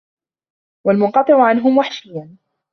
[0.83, 2.35] وَالْمُنْقَطِعُ عَنْهُمْ وَحْشِيًّا